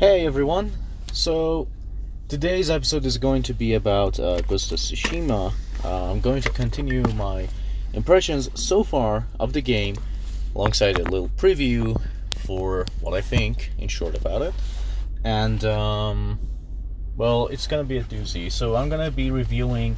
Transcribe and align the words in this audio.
Hey 0.00 0.24
everyone! 0.24 0.72
So, 1.12 1.68
today's 2.26 2.70
episode 2.70 3.04
is 3.04 3.18
going 3.18 3.42
to 3.42 3.52
be 3.52 3.74
about 3.74 4.18
uh, 4.18 4.40
Ghost 4.40 4.72
of 4.72 4.78
Tsushima. 4.78 5.52
Uh, 5.84 6.10
I'm 6.10 6.22
going 6.22 6.40
to 6.40 6.48
continue 6.48 7.02
my 7.16 7.46
impressions 7.92 8.48
so 8.54 8.82
far 8.82 9.26
of 9.38 9.52
the 9.52 9.60
game 9.60 9.96
alongside 10.54 10.98
a 10.98 11.02
little 11.02 11.28
preview 11.36 12.00
for 12.46 12.86
what 13.02 13.12
I 13.12 13.20
think, 13.20 13.72
in 13.76 13.88
short, 13.88 14.16
about 14.16 14.40
it. 14.40 14.54
And, 15.22 15.62
um, 15.66 16.38
well, 17.18 17.48
it's 17.48 17.66
gonna 17.66 17.84
be 17.84 17.98
a 17.98 18.02
doozy. 18.02 18.50
So, 18.50 18.76
I'm 18.76 18.88
gonna 18.88 19.10
be 19.10 19.30
reviewing, 19.30 19.96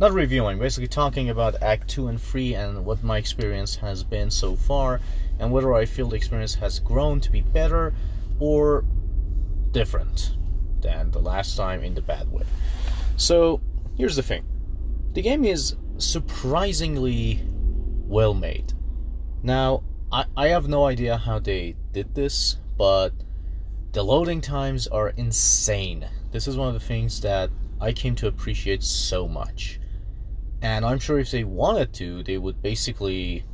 not 0.00 0.10
reviewing, 0.14 0.58
basically 0.58 0.88
talking 0.88 1.30
about 1.30 1.62
Act 1.62 1.86
2 1.86 2.08
and 2.08 2.20
3 2.20 2.54
and 2.54 2.84
what 2.84 3.04
my 3.04 3.18
experience 3.18 3.76
has 3.76 4.02
been 4.02 4.32
so 4.32 4.56
far, 4.56 5.00
and 5.38 5.52
whether 5.52 5.72
I 5.74 5.84
feel 5.84 6.08
the 6.08 6.16
experience 6.16 6.56
has 6.56 6.80
grown 6.80 7.20
to 7.20 7.30
be 7.30 7.42
better 7.42 7.94
or 8.40 8.84
different 9.78 10.32
than 10.80 11.08
the 11.12 11.20
last 11.20 11.56
time 11.56 11.84
in 11.84 11.94
the 11.94 12.02
bad 12.02 12.28
way. 12.32 12.42
So, 13.16 13.60
here's 13.96 14.16
the 14.16 14.24
thing 14.24 14.44
the 15.12 15.22
game 15.22 15.44
is 15.44 15.76
surprisingly 15.98 17.40
well 18.08 18.34
made. 18.34 18.72
Now, 19.44 19.84
I, 20.10 20.24
I 20.36 20.48
have 20.48 20.66
no 20.66 20.84
idea 20.84 21.16
how 21.16 21.38
they 21.38 21.76
did 21.92 22.12
this, 22.12 22.56
but 22.76 23.12
the 23.92 24.02
loading 24.02 24.40
times 24.40 24.88
are 24.88 25.10
insane. 25.10 26.04
This 26.32 26.48
is 26.48 26.56
one 26.56 26.66
of 26.66 26.74
the 26.74 26.88
things 26.92 27.20
that 27.20 27.48
I 27.80 27.92
came 27.92 28.16
to 28.16 28.26
appreciate 28.26 28.82
so 28.82 29.28
much. 29.28 29.78
And 30.60 30.84
I'm 30.84 30.98
sure 30.98 31.20
if 31.20 31.30
they 31.30 31.44
wanted 31.44 31.92
to, 31.94 32.24
they 32.24 32.36
would 32.36 32.60
basically 32.62 33.44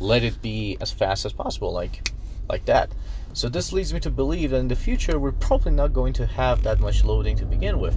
let 0.00 0.22
it 0.22 0.40
be 0.40 0.78
as 0.80 0.90
fast 0.90 1.26
as 1.26 1.34
possible, 1.34 1.70
like 1.70 2.10
like 2.48 2.64
that. 2.66 2.92
So 3.32 3.48
this 3.48 3.72
leads 3.72 3.92
me 3.92 4.00
to 4.00 4.10
believe 4.10 4.50
that 4.50 4.58
in 4.58 4.68
the 4.68 4.76
future 4.76 5.18
we're 5.18 5.32
probably 5.32 5.72
not 5.72 5.92
going 5.92 6.12
to 6.14 6.26
have 6.26 6.62
that 6.62 6.80
much 6.80 7.04
loading 7.04 7.36
to 7.36 7.44
begin 7.44 7.78
with, 7.78 7.96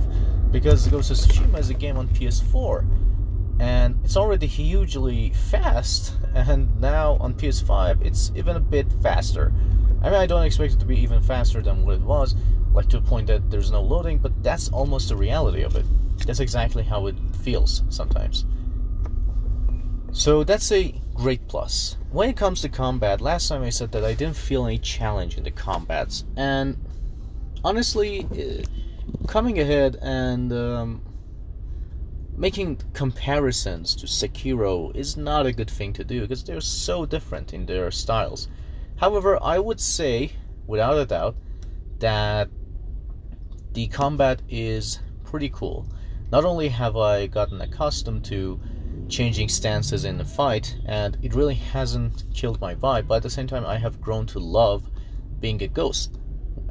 because 0.51 0.87
Ghost 0.87 1.11
of 1.11 1.17
Tsushima 1.17 1.59
is 1.59 1.69
a 1.69 1.73
game 1.73 1.97
on 1.97 2.07
PS4, 2.09 2.85
and 3.59 3.97
it's 4.03 4.17
already 4.17 4.47
hugely 4.47 5.31
fast, 5.49 6.15
and 6.33 6.79
now 6.81 7.17
on 7.21 7.33
PS5 7.33 8.05
it's 8.05 8.31
even 8.35 8.55
a 8.55 8.59
bit 8.59 8.91
faster. 9.01 9.53
I 10.01 10.05
mean, 10.05 10.19
I 10.19 10.25
don't 10.25 10.43
expect 10.43 10.73
it 10.73 10.79
to 10.79 10.85
be 10.85 10.99
even 10.99 11.21
faster 11.21 11.61
than 11.61 11.85
what 11.85 11.95
it 11.95 12.01
was, 12.01 12.35
like 12.73 12.87
to 12.89 12.97
a 12.97 13.01
point 13.01 13.27
that 13.27 13.49
there's 13.49 13.71
no 13.71 13.81
loading, 13.81 14.17
but 14.17 14.43
that's 14.43 14.69
almost 14.69 15.09
the 15.09 15.15
reality 15.15 15.61
of 15.61 15.75
it. 15.75 15.85
That's 16.25 16.39
exactly 16.39 16.83
how 16.83 17.07
it 17.07 17.15
feels 17.43 17.83
sometimes. 17.89 18.45
So 20.11 20.43
that's 20.43 20.71
a 20.71 20.93
great 21.13 21.47
plus. 21.47 21.97
When 22.11 22.29
it 22.29 22.37
comes 22.37 22.61
to 22.61 22.69
combat, 22.69 23.21
last 23.21 23.47
time 23.47 23.61
I 23.61 23.69
said 23.69 23.91
that 23.91 24.03
I 24.03 24.13
didn't 24.13 24.35
feel 24.35 24.65
any 24.65 24.79
challenge 24.79 25.37
in 25.37 25.43
the 25.43 25.51
combats, 25.51 26.25
and 26.35 26.77
honestly, 27.63 28.25
uh, 28.31 29.27
coming 29.27 29.59
ahead 29.59 29.97
and 30.01 30.51
um, 30.51 31.01
making 32.35 32.81
comparisons 32.93 33.95
to 33.95 34.07
Sekiro 34.07 34.95
is 34.95 35.17
not 35.17 35.45
a 35.45 35.51
good 35.51 35.69
thing 35.69 35.93
to 35.93 36.03
do 36.03 36.21
because 36.21 36.43
they're 36.43 36.61
so 36.61 37.05
different 37.05 37.53
in 37.53 37.65
their 37.65 37.91
styles. 37.91 38.47
However, 38.95 39.37
I 39.41 39.59
would 39.59 39.79
say, 39.79 40.31
without 40.65 40.97
a 40.97 41.05
doubt, 41.05 41.35
that 41.99 42.49
the 43.73 43.87
combat 43.87 44.41
is 44.49 44.99
pretty 45.23 45.49
cool. 45.49 45.85
Not 46.31 46.45
only 46.45 46.69
have 46.69 46.97
I 46.97 47.27
gotten 47.27 47.61
accustomed 47.61 48.25
to 48.25 48.59
changing 49.09 49.49
stances 49.49 50.05
in 50.05 50.17
the 50.17 50.25
fight, 50.25 50.77
and 50.85 51.17
it 51.21 51.33
really 51.33 51.55
hasn't 51.55 52.23
killed 52.33 52.61
my 52.61 52.75
vibe. 52.75 53.07
But 53.07 53.15
at 53.15 53.23
the 53.23 53.29
same 53.29 53.47
time, 53.47 53.65
I 53.65 53.77
have 53.77 53.99
grown 53.99 54.25
to 54.27 54.39
love 54.39 54.83
being 55.39 55.61
a 55.63 55.67
ghost 55.67 56.17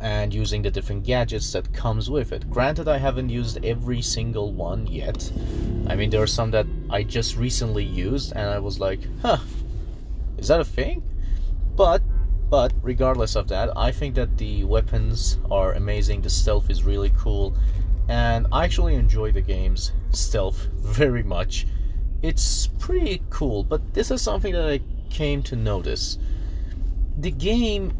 and 0.00 0.32
using 0.32 0.62
the 0.62 0.70
different 0.70 1.04
gadgets 1.04 1.52
that 1.52 1.72
comes 1.72 2.08
with 2.08 2.32
it. 2.32 2.48
Granted, 2.48 2.86
I 2.86 2.98
haven't 2.98 3.28
used 3.28 3.64
every 3.64 4.00
single 4.00 4.52
one 4.52 4.86
yet. 4.86 5.30
I 5.88 5.96
mean, 5.96 6.10
there 6.10 6.22
are 6.22 6.26
some 6.26 6.50
that 6.52 6.66
I 6.88 7.02
just 7.02 7.36
recently 7.36 7.84
used, 7.84 8.32
and 8.32 8.48
I 8.48 8.60
was 8.60 8.78
like, 8.78 9.00
"Huh, 9.22 9.38
is 10.38 10.48
that 10.48 10.60
a 10.60 10.64
thing?" 10.64 11.02
But 11.74 12.02
but 12.50 12.72
regardless 12.82 13.36
of 13.36 13.48
that, 13.48 13.76
I 13.76 13.90
think 13.92 14.14
that 14.14 14.38
the 14.38 14.64
weapons 14.64 15.38
are 15.50 15.72
amazing. 15.74 16.22
The 16.22 16.30
stealth 16.30 16.70
is 16.70 16.84
really 16.84 17.12
cool, 17.16 17.54
and 18.08 18.46
I 18.52 18.64
actually 18.64 18.94
enjoy 18.94 19.32
the 19.32 19.42
game's 19.42 19.92
stealth 20.12 20.68
very 20.80 21.22
much 21.22 21.66
it's 22.22 22.66
pretty 22.78 23.22
cool, 23.30 23.62
but 23.62 23.94
this 23.94 24.10
is 24.10 24.22
something 24.22 24.52
that 24.52 24.68
I 24.68 24.80
came 25.10 25.42
to 25.44 25.56
notice. 25.56 26.18
The 27.18 27.30
game, 27.30 27.92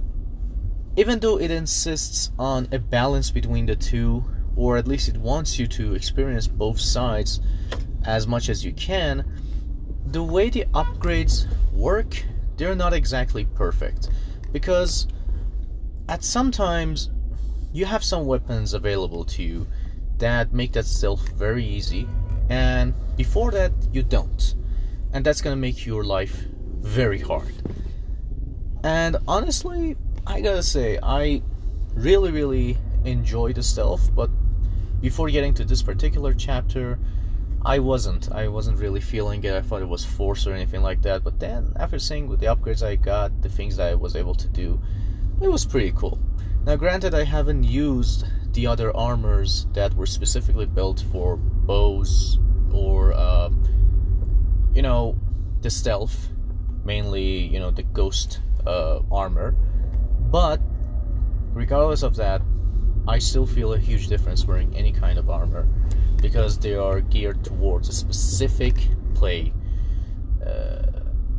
even 0.97 1.21
though 1.21 1.39
it 1.39 1.51
insists 1.51 2.31
on 2.39 2.69
a 2.73 2.79
balance 2.79 3.31
between 3.31 3.67
the 3.67 3.77
two, 3.77 4.25
or 4.57 4.77
at 4.77 4.89
least 4.89 5.09
it 5.09 5.17
wants 5.17 5.59
you 5.59 5.67
to 5.69 5.95
experience 5.95 6.49
both 6.49 6.81
sides 6.81 7.41
as 8.05 8.27
much 8.27 8.49
as 8.49 8.65
you 8.65 8.73
can, 8.73 9.25
the 10.07 10.23
way 10.23 10.51
the 10.51 10.65
upgrades 10.75 11.47
work, 11.73 12.25
they're 12.57 12.75
not 12.75 12.93
exactly 12.93 13.45
perfect. 13.55 14.09
Because 14.53 15.07
at 16.09 16.25
some 16.25 16.51
times, 16.51 17.11
you 17.73 17.85
have 17.85 18.03
some 18.03 18.27
weapons 18.27 18.75
available 18.75 19.25
to 19.27 19.43
you 19.43 19.67
that 20.19 20.53
make 20.53 20.73
that 20.73 20.87
stealth 20.87 21.29
very 21.31 21.65
easy, 21.65 22.09
and 22.49 22.95
before 23.17 23.51
that, 23.53 23.73
you 23.93 24.03
don't. 24.03 24.55
And 25.13 25.25
that's 25.25 25.41
gonna 25.41 25.57
make 25.57 25.87
your 25.87 26.05
life 26.05 26.45
very 26.81 27.21
hard. 27.21 27.53
And 28.85 29.17
honestly, 29.27 29.97
I 30.27 30.41
gotta 30.41 30.63
say, 30.63 30.99
I 31.03 31.43
really, 31.95 32.31
really 32.31 32.77
enjoy 33.05 33.53
the 33.53 33.63
stealth, 33.63 34.15
but 34.15 34.31
before 35.01 35.29
getting 35.31 35.55
to 35.55 35.65
this 35.65 35.83
particular 35.83 36.33
chapter, 36.35 36.99
I 37.65 37.81
wasn't. 37.81 38.31
I 38.33 38.49
wasn't 38.49 38.79
really 38.79 39.01
feeling 39.01 39.43
it. 39.45 39.53
I 39.53 39.61
thought 39.61 39.83
it 39.83 39.89
was 39.89 40.05
forced 40.05 40.47
or 40.47 40.53
anything 40.53 40.83
like 40.83 41.03
that. 41.03 41.25
But 41.25 41.41
then, 41.41 41.73
after 41.77 41.99
seeing 41.99 42.29
with 42.29 42.41
the 42.41 42.47
upgrades 42.47 42.87
I 42.87 42.97
got, 42.97 43.43
the 43.43 43.49
things 43.49 43.77
that 43.77 43.91
I 43.91 43.95
was 43.95 44.15
able 44.17 44.35
to 44.37 44.49
do, 44.49 44.81
it 45.41 45.49
was 45.49 45.65
pretty 45.65 45.93
cool. 45.93 46.19
Now, 46.65 46.77
granted, 46.77 47.15
I 47.15 47.25
haven't 47.25 47.65
used 47.65 48.25
the 48.59 48.67
other 48.67 48.95
armors 48.97 49.69
that 49.73 49.95
were 49.95 50.05
specifically 50.05 50.67
built 50.67 51.05
for 51.13 51.37
bows 51.37 52.41
or 52.73 53.13
uh, 53.13 53.49
you 54.75 54.83
know 54.83 55.17
the 55.61 55.71
stealth 55.71 56.31
mainly 56.85 57.39
you 57.39 57.61
know 57.61 57.71
the 57.71 57.85
ghost 57.85 58.41
uh, 58.67 58.99
armor. 59.13 59.55
But 60.33 60.61
regardless 61.53 62.03
of 62.03 62.17
that 62.17 62.43
i 63.07 63.19
still 63.19 63.47
feel 63.47 63.73
a 63.75 63.79
huge 63.79 64.09
difference 64.09 64.45
wearing 64.45 64.77
any 64.77 64.93
kind 64.93 65.19
of 65.19 65.31
armor 65.31 65.67
because 66.21 66.59
they 66.59 66.75
are 66.75 67.01
geared 67.01 67.43
towards 67.43 67.89
a 67.89 67.93
specific 67.93 68.75
play 69.15 69.53
uh, 70.45 70.83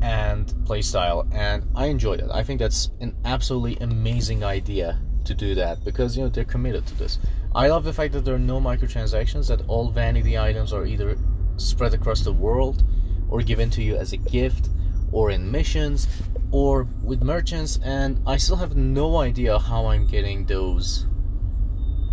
and 0.02 0.56
play 0.66 0.82
style 0.82 1.28
and 1.34 1.66
i 1.76 1.86
enjoy 1.88 2.16
that. 2.16 2.34
I 2.34 2.44
think 2.44 2.60
that's 2.60 2.92
an 3.02 3.14
absolutely 3.26 3.76
amazing 3.82 4.46
idea 4.46 5.00
to 5.30 5.36
do 5.36 5.56
that 5.56 5.84
because 5.86 6.18
you 6.18 6.24
know 6.24 6.30
they're 6.30 6.44
committed 6.44 6.86
to 6.88 6.96
this. 6.96 7.20
I 7.56 7.68
love 7.68 7.84
the 7.84 7.94
fact 7.94 8.14
that 8.14 8.26
there 8.26 8.36
are 8.36 8.40
no 8.54 8.60
microtransactions, 8.60 9.48
that 9.48 9.62
all 9.68 9.90
vanity 9.90 10.38
items 10.38 10.74
are 10.74 10.86
either 10.86 11.18
spread 11.58 11.94
across 11.94 12.22
the 12.22 12.34
world 12.34 12.84
or 13.30 13.42
given 13.42 13.70
to 13.72 13.84
you 13.84 13.96
as 13.96 14.12
a 14.12 14.18
gift 14.18 14.70
or 15.12 15.32
in 15.32 15.52
missions 15.52 16.08
or 16.52 16.88
with 17.04 17.22
merchants 17.22 17.80
and 17.84 18.20
I 18.26 18.38
still 18.38 18.56
have 18.58 18.76
no 18.76 19.18
idea 19.18 19.60
how 19.60 19.88
I'm 19.88 20.08
getting 20.08 20.46
those 20.46 21.06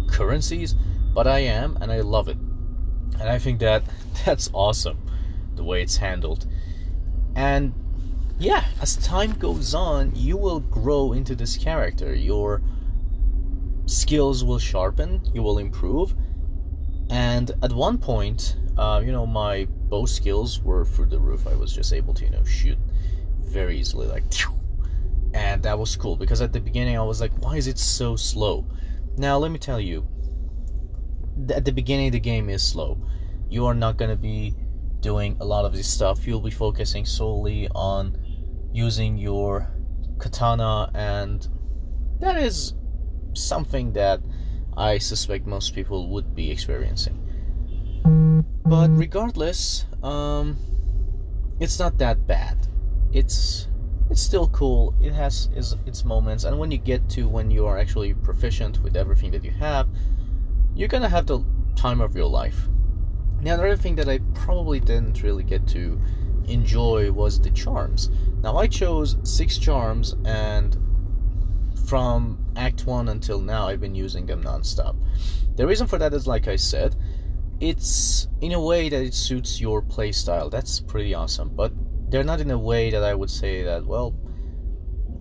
currencies, 0.09 0.75
but 1.15 1.27
I 1.27 1.41
am 1.41 1.79
and 1.81 1.91
I 1.91 2.01
love 2.01 2.29
it. 2.29 2.37
And 3.19 3.29
I 3.29 3.39
think 3.39 3.61
that 3.61 3.83
that's 4.27 4.51
awesome 4.53 4.99
the 5.55 5.65
way 5.65 5.83
it's 5.83 5.97
handled. 5.97 6.47
And 7.35 7.73
yeah, 8.39 8.65
as 8.83 8.97
time 8.97 9.33
goes 9.33 9.75
on, 9.75 10.15
you 10.15 10.37
will 10.37 10.61
grow 10.61 11.13
into 11.13 11.35
this 11.35 11.57
character. 11.57 12.15
Your 12.15 12.61
skills 13.87 14.45
will 14.45 14.59
sharpen, 14.59 15.23
you 15.33 15.43
will 15.43 15.59
improve. 15.59 16.15
And 17.09 17.53
at 17.63 17.73
one 17.73 17.99
point, 17.99 18.57
uh, 18.77 19.01
you 19.05 19.13
know, 19.13 19.27
my 19.27 19.67
bow 19.89 20.07
skills 20.07 20.61
were 20.61 20.85
through 20.85 21.07
the 21.07 21.19
roof. 21.19 21.47
I 21.47 21.55
was 21.55 21.73
just 21.73 21.93
able 21.93 22.13
to, 22.15 22.25
you 22.25 22.31
know, 22.31 22.45
shoot 22.45 22.79
very 23.43 23.79
easily, 23.79 24.07
like, 24.07 24.25
and 25.33 25.63
that 25.63 25.79
was 25.79 25.95
cool 25.97 26.17
because 26.17 26.43
at 26.43 26.53
the 26.53 26.61
beginning 26.61 26.99
I 26.99 27.03
was 27.03 27.21
like, 27.21 27.33
why 27.43 27.57
is 27.57 27.67
it 27.67 27.79
so 27.79 28.17
slow? 28.17 28.67
Now, 29.17 29.39
let 29.39 29.51
me 29.51 29.59
tell 29.59 29.81
you, 29.81 30.07
at 31.55 31.65
the 31.65 31.73
beginning, 31.73 32.11
the 32.11 32.21
game 32.21 32.49
is 32.49 32.63
slow. 32.63 32.99
You 33.49 33.67
are 33.67 33.75
not 33.75 33.97
going 33.97 34.11
to 34.11 34.17
be 34.17 34.55
doing 35.01 35.37
a 35.41 35.45
lot 35.45 35.65
of 35.65 35.73
this 35.73 35.89
stuff. 35.89 36.27
You'll 36.27 36.41
be 36.41 36.51
focusing 36.51 37.05
solely 37.05 37.69
on 37.75 38.19
using 38.73 39.17
your 39.17 39.71
katana, 40.19 40.91
and 40.95 41.47
that 42.19 42.37
is 42.37 42.75
something 43.37 43.93
that 43.93 44.21
I 44.77 44.99
suspect 44.99 45.47
most 45.47 45.75
people 45.75 46.09
would 46.11 46.35
be 46.35 46.51
experiencing. 46.51 47.23
But 48.65 48.89
regardless, 48.91 49.87
um, 50.03 50.57
it's 51.61 51.79
not 51.79 51.99
that 51.99 52.27
bad. 52.27 52.69
It's 53.13 53.69
it's 54.11 54.23
still 54.23 54.49
cool. 54.49 54.95
It 55.01 55.13
has 55.13 55.49
its, 55.55 55.75
its 55.87 56.05
moments, 56.05 56.45
and 56.45 56.59
when 56.59 56.71
you 56.71 56.79
get 56.79 57.09
to 57.11 57.29
when 57.29 57.51
you 57.51 57.67
are 57.67 57.79
actually 57.79 58.15
proficient 58.15 58.83
with 58.83 58.97
everything 58.97 59.31
that 59.33 59.45
you 59.45 59.51
have, 59.53 59.89
you're 60.75 60.89
gonna 60.89 61.09
have 61.09 61.27
the 61.27 61.45
time 61.75 62.01
of 62.01 62.15
your 62.15 62.27
life. 62.27 62.69
Now, 63.41 63.55
another 63.55 63.77
thing 63.77 63.97
that 63.97 64.09
I 64.09 64.19
probably 64.35 64.81
didn't 64.81 65.23
really 65.23 65.45
get 65.45 65.67
to 65.69 66.01
enjoy 66.49 67.11
was 67.13 67.41
the 67.41 67.51
charms. 67.51 68.11
Now, 68.43 68.57
I 68.57 68.67
chose 68.67 69.17
six 69.23 69.59
charms, 69.59 70.15
and 70.25 70.77
from 71.87 72.45
Act 72.57 72.87
1 72.87 73.09
until 73.09 73.41
now, 73.41 73.69
I've 73.69 73.81
been 73.81 73.95
using 73.95 74.27
them 74.27 74.43
non-stop. 74.43 74.97
The 75.55 75.67
reason 75.67 75.87
for 75.87 75.99
that 75.99 76.13
is, 76.13 76.27
like 76.27 76.49
I 76.49 76.57
said, 76.57 76.97
it's 77.61 78.29
in 78.41 78.53
a 78.53 78.61
way 78.61 78.89
that 78.89 79.03
it 79.03 79.15
suits 79.15 79.61
your 79.61 79.83
playstyle. 79.83 80.51
That's 80.51 80.81
pretty 80.81 81.15
awesome, 81.15 81.51
but 81.55 81.73
they're 82.11 82.25
not 82.25 82.41
in 82.41 82.51
a 82.51 82.59
way 82.59 82.91
that 82.91 83.03
I 83.03 83.15
would 83.15 83.31
say 83.31 83.63
that, 83.63 83.87
well, 83.87 84.15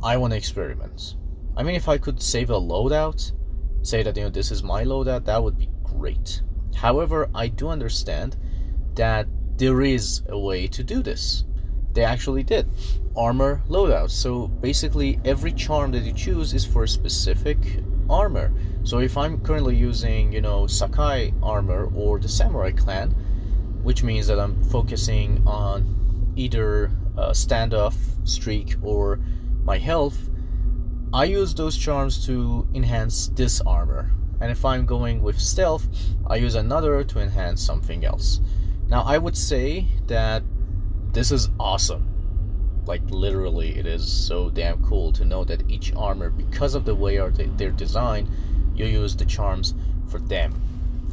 I 0.04 0.18
want 0.18 0.32
to 0.32 0.38
experiment. 0.38 1.16
I 1.56 1.64
mean, 1.64 1.76
if 1.76 1.88
I 1.88 1.98
could 1.98 2.22
save 2.22 2.50
a 2.50 2.60
loadout, 2.60 3.32
say 3.82 4.04
that, 4.04 4.18
you 4.18 4.24
know, 4.24 4.30
this 4.30 4.52
is 4.52 4.64
my 4.64 4.84
loadout, 4.84 5.26
that 5.26 5.42
would 5.42 5.58
be 5.58 5.70
great. 5.84 6.42
However, 6.76 7.30
I 7.34 7.48
do 7.48 7.70
understand 7.70 8.36
that 8.96 9.28
there 9.58 9.82
is 9.82 10.24
a 10.28 10.38
way 10.38 10.68
to 10.68 10.84
do 10.84 11.02
this. 11.02 11.46
They 11.96 12.04
actually 12.04 12.44
did. 12.44 12.70
Armor 13.16 13.64
loadouts. 13.70 14.12
So 14.12 14.48
basically, 14.48 15.20
every 15.26 15.54
charm 15.54 15.92
that 15.94 16.04
you 16.04 16.12
choose 16.12 16.54
is 16.54 16.66
for 16.66 16.84
a 16.84 16.88
specific 16.88 17.58
armor. 18.10 18.54
So 18.84 19.00
if 19.00 19.18
I'm 19.18 19.40
currently 19.42 19.76
using, 19.76 20.32
you 20.32 20.42
know, 20.42 20.68
Sakai 20.68 21.34
armor 21.42 21.90
or 21.96 22.20
the 22.20 22.28
Samurai 22.28 22.72
clan, 22.72 23.12
which 23.82 24.04
means 24.04 24.28
that 24.28 24.40
I'm 24.40 24.62
focusing 24.66 25.42
on 25.48 26.34
either 26.36 26.92
a 27.18 27.32
standoff 27.32 27.96
streak 28.28 28.76
or 28.84 29.20
my 29.64 29.78
health, 29.78 30.30
I 31.14 31.24
use 31.24 31.56
those 31.56 31.78
charms 31.78 32.26
to 32.26 32.68
enhance 32.74 33.30
this 33.30 33.62
armor. 33.62 34.12
And 34.42 34.52
if 34.52 34.66
I'm 34.66 34.86
going 34.86 35.24
with 35.24 35.40
stealth, 35.40 35.88
I 36.28 36.36
use 36.36 36.56
another 36.56 37.06
to 37.06 37.20
enhance 37.20 37.62
something 37.62 38.04
else. 38.04 38.42
Now, 38.90 39.04
I 39.04 39.18
would 39.18 39.38
say 39.38 39.88
that 40.08 40.44
this 41.16 41.32
is 41.32 41.48
awesome. 41.62 42.06
Like, 42.86 43.02
literally, 43.10 43.80
it 43.80 43.86
is 43.86 44.06
so 44.06 44.50
damn 44.50 44.84
cool 44.84 45.14
to 45.14 45.24
know 45.24 45.46
that 45.46 45.64
each 45.72 45.94
armor, 45.96 46.30
because 46.30 46.76
of 46.76 46.84
the 46.84 46.94
way 46.94 47.18
they're 47.56 47.72
designed, 47.72 48.30
you 48.76 48.86
use 48.86 49.16
the 49.16 49.24
charms 49.24 49.74
for 50.10 50.20
them. 50.20 50.54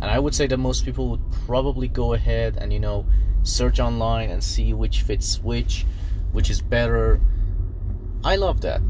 And 0.02 0.10
I 0.10 0.18
would 0.18 0.34
say 0.34 0.48
that 0.48 0.56
most 0.56 0.84
people 0.84 1.08
would 1.10 1.22
probably 1.46 1.86
go 1.86 2.14
ahead 2.14 2.58
and, 2.60 2.72
you 2.72 2.80
know, 2.80 3.06
search 3.44 3.78
online 3.78 4.30
and 4.30 4.42
see 4.42 4.74
which 4.74 5.02
fits 5.02 5.40
which, 5.40 5.86
which 6.32 6.50
is 6.50 6.60
better. 6.60 7.20
I 8.24 8.34
love 8.34 8.60
that. 8.62 8.80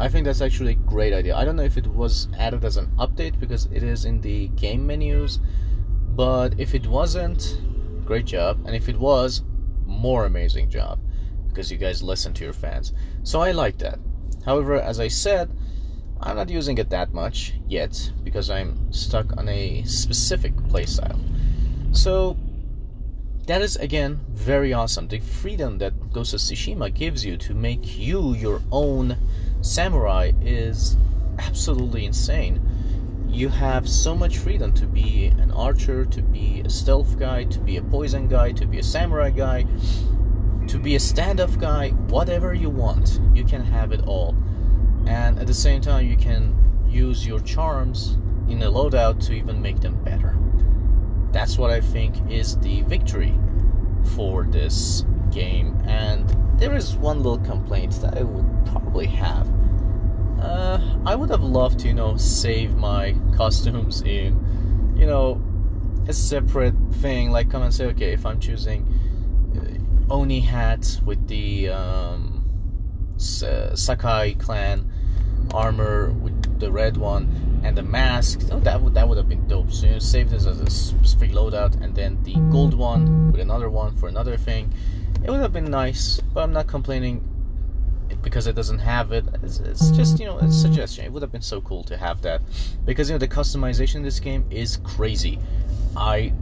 I 0.00 0.08
think 0.08 0.24
that's 0.24 0.40
actually 0.40 0.72
a 0.72 0.86
great 0.90 1.12
idea. 1.12 1.36
I 1.36 1.44
don't 1.44 1.54
know 1.54 1.62
if 1.62 1.76
it 1.76 1.86
was 1.86 2.26
added 2.36 2.64
as 2.64 2.76
an 2.76 2.90
update 2.98 3.38
because 3.38 3.66
it 3.66 3.84
is 3.84 4.04
in 4.04 4.20
the 4.20 4.48
game 4.48 4.84
menus, 4.84 5.38
but 6.16 6.58
if 6.58 6.74
it 6.74 6.88
wasn't, 6.88 7.60
great 8.04 8.24
job. 8.24 8.58
And 8.66 8.74
if 8.74 8.88
it 8.88 8.98
was, 8.98 9.42
more 9.90 10.24
amazing 10.24 10.70
job 10.70 10.98
because 11.48 11.70
you 11.70 11.76
guys 11.76 12.02
listen 12.02 12.32
to 12.34 12.44
your 12.44 12.52
fans. 12.52 12.92
So 13.22 13.40
I 13.40 13.52
like 13.52 13.78
that. 13.78 13.98
However, 14.44 14.80
as 14.80 15.00
I 15.00 15.08
said, 15.08 15.50
I'm 16.20 16.36
not 16.36 16.48
using 16.48 16.78
it 16.78 16.90
that 16.90 17.12
much 17.12 17.54
yet 17.66 18.12
because 18.22 18.50
I'm 18.50 18.92
stuck 18.92 19.36
on 19.36 19.48
a 19.48 19.82
specific 19.84 20.54
playstyle. 20.54 21.18
So 21.92 22.36
that 23.46 23.62
is 23.62 23.76
again 23.76 24.20
very 24.30 24.72
awesome. 24.72 25.08
The 25.08 25.18
freedom 25.18 25.78
that 25.78 26.12
Ghost 26.12 26.34
of 26.34 26.40
Tsushima 26.40 26.94
gives 26.94 27.24
you 27.24 27.36
to 27.38 27.54
make 27.54 27.98
you 27.98 28.34
your 28.34 28.62
own 28.70 29.16
samurai 29.62 30.32
is 30.42 30.96
absolutely 31.38 32.04
insane. 32.04 32.60
You 33.30 33.48
have 33.48 33.88
so 33.88 34.14
much 34.14 34.38
freedom 34.38 34.72
to 34.74 34.86
be 34.86 35.26
an 35.26 35.50
archer, 35.52 36.04
to 36.04 36.20
be 36.20 36.62
a 36.64 36.68
stealth 36.68 37.18
guy, 37.18 37.44
to 37.44 37.58
be 37.60 37.76
a 37.76 37.82
poison 37.82 38.26
guy, 38.28 38.52
to 38.52 38.66
be 38.66 38.78
a 38.80 38.82
samurai 38.82 39.30
guy, 39.30 39.66
to 40.66 40.78
be 40.78 40.96
a 40.96 40.98
standoff 40.98 41.58
guy, 41.58 41.90
whatever 42.08 42.52
you 42.52 42.68
want. 42.68 43.20
You 43.32 43.44
can 43.44 43.64
have 43.64 43.92
it 43.92 44.02
all. 44.06 44.36
And 45.06 45.38
at 45.38 45.46
the 45.46 45.54
same 45.54 45.80
time, 45.80 46.06
you 46.06 46.16
can 46.16 46.54
use 46.88 47.26
your 47.26 47.40
charms 47.40 48.18
in 48.48 48.62
a 48.62 48.70
loadout 48.70 49.24
to 49.26 49.32
even 49.32 49.62
make 49.62 49.80
them 49.80 50.02
better. 50.04 50.36
That's 51.32 51.56
what 51.56 51.70
I 51.70 51.80
think 51.80 52.16
is 52.30 52.56
the 52.58 52.82
victory 52.82 53.32
for 54.16 54.44
this 54.44 55.04
game. 55.30 55.80
And 55.86 56.28
there 56.58 56.74
is 56.74 56.96
one 56.96 57.22
little 57.22 57.38
complaint 57.38 57.92
that 58.02 58.18
I 58.18 58.22
would 58.22 58.66
probably 58.66 59.06
have. 59.06 59.48
Uh, 60.40 60.80
I 61.04 61.14
would 61.14 61.30
have 61.30 61.42
loved 61.42 61.80
to, 61.80 61.88
you 61.88 61.94
know, 61.94 62.16
save 62.16 62.76
my 62.76 63.14
costumes 63.36 64.02
in, 64.02 64.94
you 64.96 65.06
know, 65.06 65.42
a 66.08 66.12
separate 66.12 66.74
thing. 66.94 67.30
Like, 67.30 67.50
come 67.50 67.62
and 67.62 67.74
say, 67.74 67.86
okay, 67.86 68.12
if 68.12 68.24
I'm 68.24 68.40
choosing 68.40 68.86
uh, 69.56 70.12
Oni 70.14 70.40
hat 70.40 71.00
with 71.04 71.28
the 71.28 71.68
um, 71.68 72.44
Sakai 73.18 74.34
clan 74.34 74.90
armor 75.52 76.12
with 76.12 76.60
the 76.60 76.70
red 76.70 76.96
one 76.96 77.60
and 77.64 77.76
the 77.76 77.82
mask, 77.82 78.40
that 78.40 78.80
would 78.80 78.94
that 78.94 79.08
would 79.08 79.18
have 79.18 79.28
been 79.28 79.46
dope. 79.46 79.70
So 79.70 79.86
you 79.86 79.92
know, 79.92 79.98
save 79.98 80.30
this 80.30 80.46
as 80.46 80.60
a 80.60 80.70
specific 80.70 81.32
loadout, 81.32 81.80
and 81.82 81.94
then 81.94 82.22
the 82.22 82.36
gold 82.50 82.74
one 82.74 83.30
with 83.32 83.40
another 83.40 83.68
one 83.68 83.94
for 83.96 84.08
another 84.08 84.36
thing. 84.36 84.72
It 85.22 85.30
would 85.30 85.40
have 85.40 85.52
been 85.52 85.70
nice, 85.70 86.20
but 86.32 86.42
I'm 86.42 86.52
not 86.52 86.66
complaining 86.66 87.22
because 88.22 88.46
it 88.46 88.54
doesn't 88.54 88.78
have 88.78 89.12
it. 89.12 89.24
It's, 89.42 89.58
it's, 89.60 89.90
just 89.90 90.18
you 90.18 90.26
know 90.26 90.38
a 90.38 90.50
suggestion. 90.50 91.04
It 91.04 91.12
would 91.12 91.22
have 91.22 91.32
been 91.32 91.42
so 91.42 91.60
cool 91.60 91.82
to 91.84 91.96
have 91.96 92.22
that 92.22 92.42
because 92.84 93.08
you 93.08 93.14
know 93.14 93.18
the 93.18 93.28
customization 93.28 93.96
in 93.96 94.02
this 94.02 94.20
game 94.20 94.44
is 94.50 94.78
crazy. 94.78 95.38
I 95.96 96.32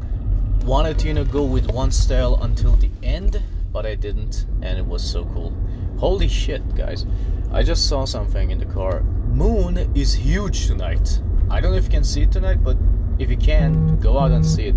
wanted 0.65 0.99
to 1.01 1.09
you 1.09 1.15
know 1.15 1.25
go 1.25 1.45
with 1.45 1.71
one 1.71 1.91
style 1.91 2.43
until 2.43 2.73
the 2.77 2.91
end, 3.03 3.43
but 3.73 3.87
I 3.87 3.95
didn't, 3.95 4.47
and 4.63 4.79
it 4.79 4.87
was 4.87 5.09
so 5.09 5.25
cool. 5.27 5.53
Holy 5.99 6.29
shit, 6.29 6.63
guys! 6.77 7.07
I 7.53 7.63
just 7.63 7.89
saw 7.89 8.05
something 8.05 8.51
in 8.51 8.59
the 8.59 8.67
car. 8.67 9.03
Moon 9.03 9.79
is 9.95 10.13
huge 10.15 10.67
tonight. 10.67 11.21
I 11.51 11.61
don't 11.61 11.73
know 11.73 11.79
if 11.79 11.85
you 11.85 11.91
can 11.91 12.05
see 12.05 12.23
it 12.23 12.33
tonight, 12.33 12.63
but 12.63 12.77
if 13.19 13.31
you 13.31 13.37
can, 13.37 13.99
go 13.99 14.19
out 14.19 14.31
and 14.31 14.45
see 14.45 14.67
it. 14.67 14.75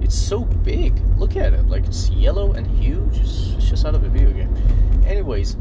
It's 0.00 0.14
so 0.14 0.40
big. 0.40 0.98
Look 1.16 1.36
at 1.36 1.52
it. 1.52 1.66
Like 1.68 1.86
it's 1.86 2.10
yellow 2.10 2.52
and 2.52 2.66
huge. 2.66 3.18
It's 3.18 3.68
just 3.68 3.84
out 3.84 3.94
of 3.94 4.04
a 4.04 4.08
video 4.08 4.32
game. 4.32 4.54
Anyways, 5.06 5.56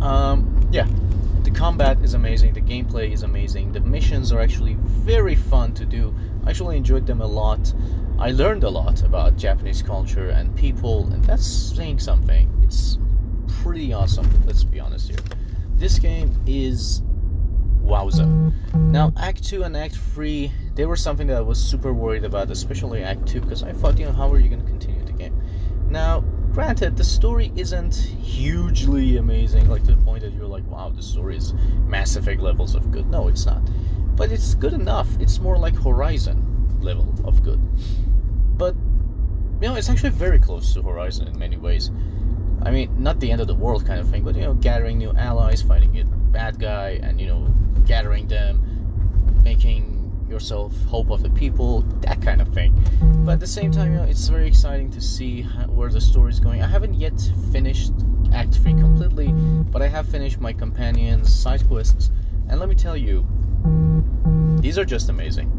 um, 0.00 0.68
yeah, 0.70 0.86
the 1.42 1.50
combat 1.50 1.98
is 2.02 2.14
amazing, 2.14 2.52
the 2.52 2.60
gameplay 2.60 3.12
is 3.12 3.22
amazing, 3.22 3.72
the 3.72 3.80
missions 3.80 4.32
are 4.32 4.40
actually 4.40 4.74
very 4.80 5.34
fun 5.34 5.74
to 5.74 5.84
do. 5.84 6.14
I 6.44 6.50
actually 6.50 6.76
enjoyed 6.76 7.06
them 7.06 7.20
a 7.20 7.26
lot. 7.26 7.72
I 8.18 8.30
learned 8.32 8.64
a 8.64 8.70
lot 8.70 9.02
about 9.02 9.36
Japanese 9.36 9.82
culture 9.82 10.30
and 10.30 10.54
people, 10.56 11.10
and 11.12 11.24
that's 11.24 11.46
saying 11.46 12.00
something. 12.00 12.50
It's 12.62 12.98
pretty 13.62 13.92
awesome, 13.92 14.28
let's 14.46 14.64
be 14.64 14.80
honest 14.80 15.08
here. 15.08 15.18
This 15.76 15.98
game 15.98 16.34
is 16.46 17.02
wowza. 17.82 18.52
Now, 18.74 19.12
Act 19.16 19.44
2 19.44 19.62
and 19.62 19.76
Act 19.76 19.96
3, 19.96 20.52
they 20.74 20.86
were 20.86 20.96
something 20.96 21.26
that 21.26 21.38
I 21.38 21.40
was 21.40 21.58
super 21.62 21.92
worried 21.92 22.24
about, 22.24 22.50
especially 22.50 23.02
Act 23.02 23.26
2, 23.26 23.40
because 23.40 23.62
I 23.62 23.72
thought, 23.72 23.98
you 23.98 24.06
know, 24.06 24.12
how 24.12 24.30
are 24.32 24.38
you 24.38 24.48
going 24.48 24.60
to 24.60 24.66
continue 24.66 25.04
the 25.04 25.12
game? 25.12 25.40
Now, 25.88 26.24
granted, 26.60 26.94
the 26.94 27.02
story 27.02 27.50
isn't 27.56 27.94
hugely 27.94 29.16
amazing, 29.16 29.66
like 29.70 29.82
to 29.82 29.94
the 29.94 30.04
point 30.04 30.20
that 30.22 30.34
you're 30.34 30.44
like, 30.44 30.62
wow, 30.66 30.90
the 30.90 31.02
story 31.02 31.34
is 31.34 31.54
Mass 31.86 32.16
Effect 32.16 32.38
levels 32.38 32.74
of 32.74 32.90
good. 32.90 33.06
No, 33.06 33.28
it's 33.28 33.46
not. 33.46 33.62
But 34.14 34.30
it's 34.30 34.52
good 34.56 34.74
enough. 34.74 35.08
It's 35.20 35.38
more 35.38 35.56
like 35.56 35.74
Horizon 35.74 36.78
level 36.82 37.14
of 37.24 37.42
good. 37.42 37.58
But, 38.58 38.74
you 39.62 39.68
know, 39.68 39.74
it's 39.74 39.88
actually 39.88 40.10
very 40.10 40.38
close 40.38 40.74
to 40.74 40.82
Horizon 40.82 41.28
in 41.28 41.38
many 41.38 41.56
ways. 41.56 41.90
I 42.60 42.70
mean, 42.70 42.94
not 43.02 43.20
the 43.20 43.32
end 43.32 43.40
of 43.40 43.46
the 43.46 43.54
world 43.54 43.86
kind 43.86 43.98
of 43.98 44.10
thing, 44.10 44.22
but, 44.22 44.34
you 44.34 44.42
know, 44.42 44.52
gathering 44.52 44.98
new 44.98 45.12
allies, 45.12 45.62
fighting 45.62 45.98
a 45.98 46.04
bad 46.04 46.58
guy, 46.58 47.00
and, 47.02 47.18
you 47.18 47.26
know, 47.26 47.48
gathering 47.86 48.28
them, 48.28 48.60
making 49.42 49.89
yourself, 50.30 50.72
hope 50.84 51.10
of 51.10 51.22
the 51.22 51.30
people, 51.30 51.82
that 52.00 52.22
kind 52.22 52.40
of 52.40 52.48
thing. 52.48 52.72
But 53.24 53.32
at 53.32 53.40
the 53.40 53.46
same 53.46 53.70
time, 53.70 53.92
you 53.92 53.98
know, 53.98 54.04
it's 54.04 54.28
very 54.28 54.46
exciting 54.46 54.90
to 54.92 55.00
see 55.00 55.42
where 55.68 55.90
the 55.90 56.00
story 56.00 56.30
is 56.30 56.40
going. 56.40 56.62
I 56.62 56.66
haven't 56.66 56.94
yet 56.94 57.20
finished 57.52 57.92
Act 58.32 58.54
3 58.54 58.74
completely, 58.74 59.32
but 59.32 59.82
I 59.82 59.88
have 59.88 60.08
finished 60.08 60.40
my 60.40 60.52
companions' 60.52 61.34
side 61.34 61.66
quests, 61.68 62.10
and 62.48 62.60
let 62.60 62.68
me 62.68 62.74
tell 62.74 62.96
you, 62.96 63.26
these 64.60 64.78
are 64.78 64.84
just 64.84 65.08
amazing. 65.08 65.50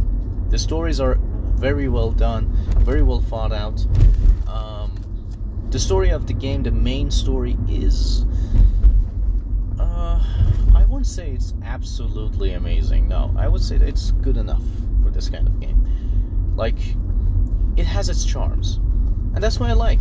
The 0.50 0.58
stories 0.58 1.00
are 1.00 1.20
very 1.56 1.88
well 1.88 2.12
done, 2.12 2.52
very 2.80 3.04
well 3.04 3.22
thought 3.22 3.52
out. 3.52 3.86
Um, 4.48 4.96
the 5.70 5.80
story 5.80 6.10
of 6.10 6.28
the 6.28 6.34
game, 6.34 6.64
the 6.64 6.72
main 6.72 7.12
story, 7.12 7.58
is 7.70 8.26
wouldn't 11.02 11.16
say 11.16 11.32
it's 11.32 11.56
absolutely 11.64 12.54
amazing. 12.54 13.08
No, 13.08 13.34
I 13.36 13.48
would 13.48 13.64
say 13.64 13.80
that 13.80 13.90
it's 13.90 14.12
good 14.22 14.38
enough 14.38 14.62
for 15.04 15.10
this 15.10 15.30
kind 15.30 15.48
of 15.48 15.60
game. 15.60 15.84
Like, 16.56 16.78
it 17.76 17.88
has 17.88 18.08
its 18.08 18.24
charms, 18.24 18.76
and 19.34 19.44
that's 19.44 19.60
what 19.60 19.72
I 19.72 19.74
like. 19.74 19.98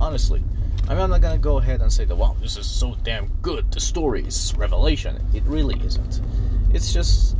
Honestly, 0.00 0.42
I 0.88 0.94
mean, 0.94 1.02
I'm 1.02 1.10
not 1.10 1.20
gonna 1.20 1.36
go 1.36 1.58
ahead 1.58 1.82
and 1.82 1.92
say 1.92 2.06
that, 2.06 2.16
wow, 2.16 2.34
this 2.40 2.56
is 2.56 2.64
so 2.64 2.96
damn 3.02 3.26
good. 3.42 3.70
The 3.70 3.80
story 3.80 4.24
is 4.24 4.54
revelation. 4.56 5.22
It 5.34 5.42
really 5.44 5.78
isn't. 5.84 6.22
It's 6.72 6.94
just 6.94 7.36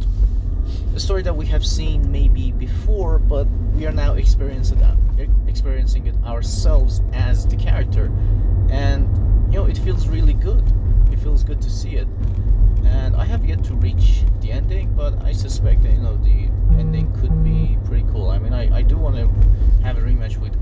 a 0.95 1.01
story 1.01 1.23
that 1.23 1.35
we 1.35 1.47
have 1.47 1.65
seen 1.65 2.13
maybe 2.13 2.53
before, 2.53 3.19
but 3.19 3.47
we 3.75 3.87
are 3.87 3.93
now 3.93 4.17
experiencing 4.17 4.83
it 4.83 6.15
ourselves 6.27 7.01
as 7.15 7.47
the 7.47 7.57
character, 7.57 8.13
and 8.69 9.09
you 9.51 9.59
know, 9.61 9.65
it 9.65 9.79
feels 9.79 10.07
really 10.09 10.35
good. 10.35 10.63
It 11.11 11.19
feels 11.21 11.38
good 11.49 11.61
to 11.63 11.71
see 11.71 11.97
it, 11.97 12.07
and 12.85 13.17
I 13.17 13.25
have 13.25 13.45
yet 13.45 13.65
to 13.65 13.75
reach 13.75 14.23
the 14.41 14.53
ending, 14.53 14.95
but 14.95 15.21
I 15.25 15.33
suspect 15.33 15.83
that 15.83 15.93
you 15.93 15.99
know 15.99 16.17
the 16.17 16.51
ending 16.79 17.13
could 17.21 17.43
be 17.43 17.77
pretty 17.85 18.05
cool. 18.13 18.31
I 18.31 18.39
mean, 18.39 18.53
I, 18.53 18.79
I 18.79 18.83
do 18.83 18.97
want 18.97 19.17
to 19.17 19.27
have 19.83 19.99
a 19.99 20.03
rematch 20.03 20.37
with 20.37 20.55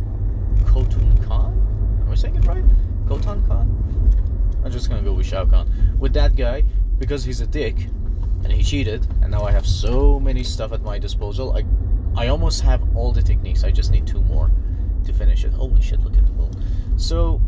Khotun 0.64 1.26
Khan. 1.26 1.52
Am 2.00 2.11
I 2.11 2.14
saying 2.14 2.37
it 2.37 2.47
right? 2.47 2.64
Khotan 3.07 3.47
Khan? 3.47 3.66
I'm 4.64 4.71
just 4.71 4.88
gonna 4.88 5.02
go 5.02 5.12
with 5.12 5.26
Shao 5.26 5.45
Kahn. 5.45 5.69
With 5.99 6.14
that 6.14 6.37
guy, 6.37 6.62
because 6.99 7.25
he's 7.25 7.40
a 7.40 7.47
dick, 7.47 7.76
and 8.47 8.52
he 8.52 8.62
cheated 8.62 9.05
and 9.23 9.31
now 9.33 9.43
I 9.43 9.50
have 9.50 9.66
so 9.66 10.21
many 10.21 10.45
stuff 10.45 10.73
at 10.73 10.83
my 10.83 11.00
disposal 11.00 11.57
I 11.57 11.64
I 12.16 12.28
almost 12.28 12.62
have 12.62 12.97
all 12.97 13.11
the 13.12 13.23
techniques 13.23 13.64
I 13.64 13.73
just 13.73 13.90
need 13.90 14.07
two 14.07 14.21
more 14.23 14.50
to 15.05 15.12
finish 15.12 15.45
it 15.45 15.52
holy 15.52 15.83
shit 15.83 16.00
look 16.00 16.16
at 16.16 16.25
the 16.25 16.33
moon 16.33 16.52
so 16.97 17.40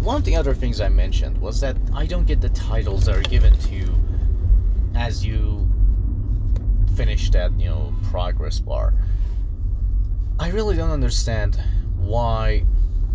one 0.00 0.16
of 0.16 0.24
the 0.24 0.34
other 0.34 0.54
things 0.54 0.80
I 0.80 0.88
mentioned 0.88 1.38
was 1.38 1.60
that 1.60 1.76
I 1.94 2.06
don't 2.06 2.26
get 2.26 2.40
the 2.40 2.48
titles 2.50 3.04
that 3.04 3.16
are 3.16 3.22
given 3.22 3.56
to 3.58 3.74
you 3.74 3.94
as 4.94 5.24
you 5.24 5.68
finish 6.96 7.30
that 7.30 7.52
you 7.58 7.68
know 7.68 7.94
progress 8.10 8.60
bar. 8.60 8.94
I 10.38 10.50
really 10.50 10.74
don't 10.74 10.90
understand 10.90 11.60
why 11.96 12.64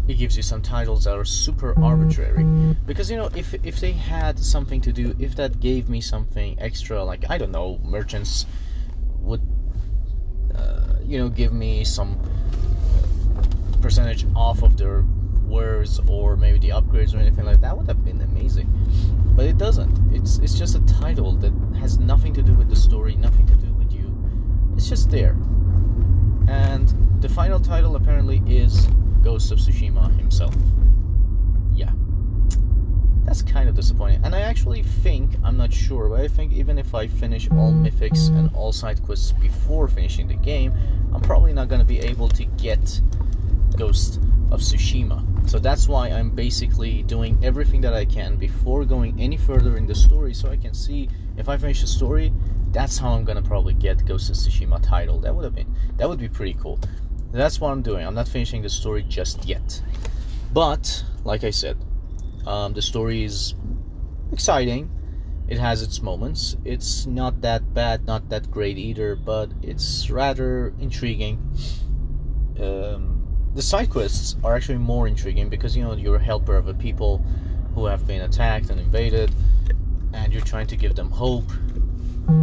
it 0.07 0.13
gives 0.15 0.37
you 0.37 0.43
some 0.43 0.61
titles 0.61 1.05
that 1.05 1.17
are 1.17 1.25
super 1.25 1.73
arbitrary. 1.81 2.43
Because 2.85 3.09
you 3.09 3.17
know 3.17 3.29
if 3.35 3.55
if 3.65 3.79
they 3.79 3.91
had 3.91 4.37
something 4.37 4.79
to 4.81 4.93
do 4.93 5.15
if 5.17 5.35
that 5.35 5.59
gave 5.59 5.89
me 5.89 6.01
something 6.01 6.55
extra 6.59 7.03
like 7.03 7.25
i 7.29 7.37
don't 7.37 7.51
know 7.51 7.79
merchants 7.83 8.45
would 9.21 9.41
uh, 10.55 10.95
you 11.03 11.17
know 11.17 11.29
give 11.29 11.51
me 11.51 11.83
some 11.83 12.19
percentage 13.81 14.25
off 14.35 14.61
of 14.61 14.77
their 14.77 15.03
wares 15.45 15.99
or 16.07 16.35
maybe 16.35 16.59
the 16.59 16.69
upgrades 16.69 17.13
or 17.15 17.17
anything 17.17 17.45
like 17.45 17.61
that 17.61 17.75
would 17.77 17.87
have 17.87 18.03
been 18.03 18.21
amazing 18.21 18.69
but 19.35 19.45
it 19.45 19.57
doesn't 19.57 20.13
it's 20.13 20.37
it's 20.39 20.57
just 20.57 20.75
a 20.75 20.85
title 20.85 21.33
that 21.33 21.53
has 21.79 21.97
nothing 21.97 22.33
to 22.33 22.41
do 22.41 22.53
with 22.53 22.69
the 22.69 22.75
story 22.75 23.15
nothing 23.15 23.45
to 23.45 23.55
do 23.55 23.71
with 23.73 23.91
you 23.93 24.13
it's 24.75 24.89
just 24.89 25.09
there 25.09 25.35
and 26.47 26.93
the 27.21 27.29
final 27.29 27.59
title 27.59 27.95
apparently 27.95 28.41
is 28.45 28.87
Ghost 29.23 29.51
of 29.51 29.57
Tsushima 29.57 30.15
himself. 30.19 30.53
Yeah. 31.73 31.91
That's 33.23 33.41
kind 33.41 33.67
of 33.67 33.75
disappointing. 33.75 34.21
And 34.23 34.35
I 34.35 34.41
actually 34.41 34.83
think, 34.83 35.31
I'm 35.43 35.57
not 35.57 35.73
sure, 35.73 36.09
but 36.09 36.21
I 36.21 36.27
think 36.27 36.53
even 36.53 36.77
if 36.77 36.93
I 36.93 37.07
finish 37.07 37.49
all 37.49 37.73
mythics 37.73 38.29
and 38.29 38.53
all 38.53 38.71
side 38.71 39.01
quests 39.01 39.31
before 39.31 39.87
finishing 39.87 40.27
the 40.27 40.35
game, 40.35 40.73
I'm 41.11 41.21
probably 41.21 41.53
not 41.53 41.67
going 41.67 41.79
to 41.81 41.85
be 41.85 41.99
able 42.01 42.29
to 42.29 42.45
get 42.45 43.01
Ghost 43.75 44.17
of 44.51 44.59
Tsushima. 44.59 45.25
So 45.45 45.59
that's 45.59 45.87
why 45.87 46.09
I'm 46.09 46.31
basically 46.31 47.03
doing 47.03 47.37
everything 47.43 47.81
that 47.81 47.93
I 47.93 48.05
can 48.05 48.35
before 48.35 48.83
going 48.85 49.19
any 49.19 49.37
further 49.37 49.77
in 49.77 49.85
the 49.85 49.95
story 49.95 50.33
so 50.33 50.49
I 50.49 50.57
can 50.57 50.73
see 50.73 51.09
if 51.37 51.49
I 51.49 51.57
finish 51.57 51.81
the 51.81 51.87
story, 51.87 52.33
that's 52.71 52.97
how 52.97 53.11
I'm 53.11 53.23
gonna 53.23 53.41
probably 53.41 53.73
get 53.73 54.05
Ghost 54.05 54.29
of 54.29 54.35
Tsushima 54.35 54.81
title. 54.81 55.19
That 55.19 55.35
would 55.35 55.43
have 55.43 55.55
been 55.55 55.73
that 55.97 56.09
would 56.09 56.19
be 56.19 56.27
pretty 56.27 56.55
cool. 56.55 56.79
That's 57.31 57.59
what 57.59 57.71
I'm 57.71 57.81
doing. 57.81 58.05
I'm 58.05 58.15
not 58.15 58.27
finishing 58.27 58.61
the 58.61 58.69
story 58.69 59.03
just 59.03 59.45
yet. 59.45 59.81
But, 60.53 61.03
like 61.25 61.43
I 61.43 61.49
said, 61.49 61.77
um, 62.47 62.73
the 62.73 62.81
story 62.81 63.23
is 63.25 63.55
exciting. 64.31 64.89
It 65.49 65.59
has 65.59 65.81
its 65.83 66.01
moments. 66.01 66.55
It's 66.63 67.05
not 67.05 67.41
that 67.41 67.73
bad, 67.73 68.05
not 68.05 68.29
that 68.29 68.49
great 68.49 68.77
either, 68.77 69.15
but 69.15 69.51
it's 69.61 70.09
rather 70.09 70.73
intriguing. 70.79 71.39
Um, 72.59 73.14
the 73.55 73.61
side 73.61 73.89
quests 73.89 74.35
are 74.43 74.55
actually 74.55 74.77
more 74.77 75.07
intriguing 75.07 75.49
because 75.49 75.75
you 75.75 75.83
know 75.83 75.93
you're 75.93 76.17
a 76.17 76.23
helper 76.23 76.55
of 76.55 76.67
a 76.67 76.73
people 76.73 77.25
who 77.73 77.85
have 77.87 78.05
been 78.05 78.21
attacked 78.21 78.69
and 78.69 78.79
invaded, 78.79 79.31
and 80.13 80.31
you're 80.31 80.43
trying 80.43 80.67
to 80.67 80.75
give 80.75 80.95
them 80.95 81.09
hope. 81.09 81.49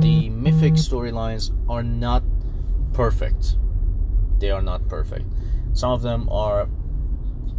The 0.00 0.28
mythic 0.30 0.74
storylines 0.74 1.52
are 1.68 1.82
not 1.82 2.22
perfect 2.92 3.56
they 4.42 4.50
are 4.50 4.60
not 4.60 4.86
perfect. 4.88 5.24
Some 5.72 5.92
of 5.92 6.02
them 6.02 6.28
are 6.28 6.68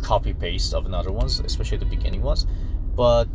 copy 0.02 0.34
paste 0.34 0.74
of 0.74 0.86
another 0.86 1.12
ones, 1.12 1.40
especially 1.40 1.78
the 1.78 1.86
beginning 1.86 2.22
ones, 2.22 2.46
but 2.94 3.26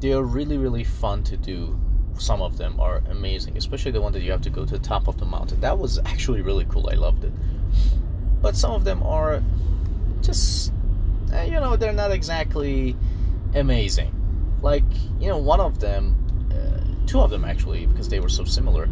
they 0.00 0.12
are 0.12 0.22
really 0.22 0.58
really 0.58 0.84
fun 0.84 1.24
to 1.24 1.36
do. 1.36 1.80
Some 2.18 2.42
of 2.42 2.58
them 2.58 2.78
are 2.78 3.02
amazing, 3.10 3.56
especially 3.56 3.90
the 3.90 4.02
one 4.02 4.12
that 4.12 4.22
you 4.22 4.30
have 4.30 4.42
to 4.42 4.50
go 4.50 4.64
to 4.64 4.72
the 4.78 4.78
top 4.78 5.08
of 5.08 5.18
the 5.18 5.24
mountain. 5.24 5.60
That 5.60 5.78
was 5.78 5.98
actually 6.04 6.42
really 6.42 6.66
cool. 6.66 6.88
I 6.92 6.94
loved 6.94 7.24
it. 7.24 7.32
But 8.44 8.54
some 8.54 8.72
of 8.72 8.84
them 8.84 9.02
are 9.02 9.42
just 10.20 10.70
eh, 11.32 11.46
you 11.46 11.52
know, 11.52 11.76
they're 11.76 11.92
not 12.04 12.10
exactly 12.10 12.94
amazing. 13.54 14.12
Like, 14.60 14.84
you 15.18 15.28
know, 15.28 15.38
one 15.38 15.60
of 15.60 15.80
them, 15.80 16.14
uh, 16.52 17.06
two 17.06 17.20
of 17.20 17.30
them 17.30 17.44
actually, 17.44 17.86
because 17.86 18.10
they 18.10 18.20
were 18.20 18.28
so 18.28 18.44
similar 18.44 18.88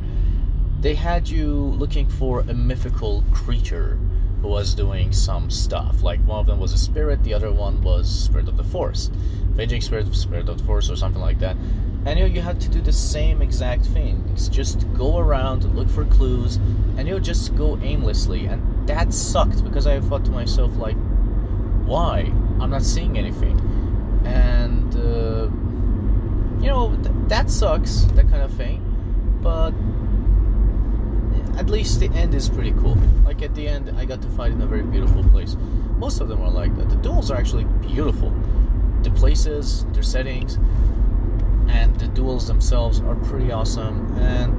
they 0.82 0.94
had 0.96 1.28
you 1.28 1.54
looking 1.54 2.08
for 2.08 2.40
a 2.40 2.52
mythical 2.52 3.22
creature 3.32 3.96
who 4.40 4.48
was 4.48 4.74
doing 4.74 5.12
some 5.12 5.48
stuff. 5.48 6.02
Like 6.02 6.18
one 6.26 6.40
of 6.40 6.46
them 6.46 6.58
was 6.58 6.72
a 6.72 6.78
spirit, 6.78 7.22
the 7.22 7.32
other 7.32 7.52
one 7.52 7.80
was 7.82 8.10
spirit 8.10 8.48
of 8.48 8.56
the 8.56 8.64
forest, 8.64 9.12
avenging 9.52 9.80
spirit, 9.80 10.12
spirit 10.12 10.48
of 10.48 10.58
the 10.58 10.64
forest, 10.64 10.90
or 10.90 10.96
something 10.96 11.22
like 11.22 11.38
that. 11.38 11.56
And 12.04 12.18
you 12.18 12.26
know, 12.26 12.34
you 12.34 12.40
had 12.40 12.60
to 12.62 12.68
do 12.68 12.80
the 12.80 12.92
same 12.92 13.42
exact 13.42 13.84
thing. 13.86 14.24
It's 14.32 14.48
just 14.48 14.92
go 14.94 15.18
around, 15.18 15.64
look 15.76 15.88
for 15.88 16.04
clues, 16.06 16.56
and 16.96 17.06
you 17.06 17.14
know, 17.14 17.20
just 17.20 17.54
go 17.56 17.78
aimlessly. 17.80 18.46
And 18.46 18.88
that 18.88 19.14
sucked 19.14 19.62
because 19.62 19.86
I 19.86 20.00
thought 20.00 20.24
to 20.24 20.30
myself, 20.32 20.76
like, 20.76 20.96
why? 21.84 22.32
I'm 22.60 22.70
not 22.70 22.82
seeing 22.82 23.16
anything. 23.16 23.58
And 24.24 24.94
uh, 24.96 25.48
you 26.60 26.68
know, 26.68 26.96
th- 27.02 27.14
that 27.28 27.50
sucks, 27.50 28.02
that 28.14 28.28
kind 28.28 28.42
of 28.42 28.52
thing. 28.54 28.80
But 29.42 29.72
at 31.58 31.70
least 31.70 32.00
the 32.00 32.08
end 32.08 32.34
is 32.34 32.48
pretty 32.48 32.72
cool. 32.72 32.96
Like 33.24 33.42
at 33.42 33.54
the 33.54 33.68
end, 33.68 33.94
I 33.96 34.04
got 34.04 34.22
to 34.22 34.28
fight 34.30 34.52
in 34.52 34.60
a 34.60 34.66
very 34.66 34.82
beautiful 34.82 35.22
place. 35.24 35.56
Most 35.98 36.20
of 36.20 36.28
them 36.28 36.40
are 36.42 36.50
like 36.50 36.76
that. 36.76 36.88
The 36.88 36.96
duels 36.96 37.30
are 37.30 37.36
actually 37.36 37.64
beautiful. 37.64 38.32
The 39.02 39.10
places, 39.10 39.84
their 39.92 40.02
settings, 40.02 40.58
and 41.72 41.98
the 41.98 42.06
duels 42.08 42.46
themselves 42.46 43.00
are 43.00 43.16
pretty 43.16 43.50
awesome. 43.50 44.16
And 44.18 44.52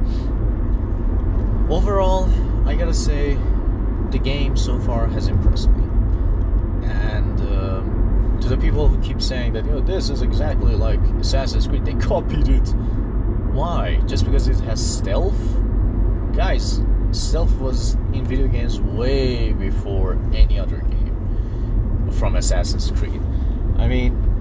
overall, 1.71 2.29
I 2.67 2.75
gotta 2.75 2.93
say, 2.93 3.37
the 4.11 4.19
game 4.19 4.57
so 4.57 4.79
far 4.79 5.07
has 5.07 5.27
impressed 5.27 5.69
me. 5.69 5.83
And 6.89 7.39
um, 7.41 8.37
to 8.41 8.49
the 8.49 8.57
people 8.57 8.87
who 8.87 9.01
keep 9.01 9.21
saying 9.21 9.53
that 9.53 9.63
you 9.65 9.71
know 9.71 9.79
this 9.79 10.09
is 10.09 10.21
exactly 10.21 10.75
like 10.75 10.99
Assassin's 11.21 11.67
Creed, 11.67 11.85
they 11.85 11.93
copied 12.11 12.49
it. 12.49 12.67
Why? 13.53 14.01
Just 14.07 14.25
because 14.25 14.47
it 14.47 14.59
has 14.61 14.83
stealth? 14.85 15.39
guys, 16.35 16.81
stealth 17.11 17.53
was 17.59 17.93
in 18.13 18.25
video 18.25 18.47
games 18.47 18.79
way 18.79 19.53
before 19.53 20.17
any 20.33 20.59
other 20.59 20.77
game 20.77 22.09
from 22.11 22.35
Assassin's 22.35 22.91
Creed. 22.91 23.21
I 23.77 23.87
mean, 23.87 24.32